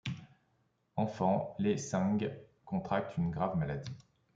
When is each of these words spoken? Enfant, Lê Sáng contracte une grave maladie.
Enfant, 0.95 1.55
Lê 1.59 1.77
Sáng 1.77 2.17
contracte 2.65 3.17
une 3.19 3.29
grave 3.29 3.55
maladie. 3.55 3.93